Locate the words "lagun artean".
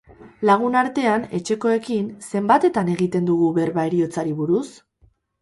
0.49-1.25